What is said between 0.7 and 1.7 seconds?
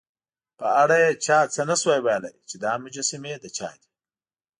اړه یې چا څه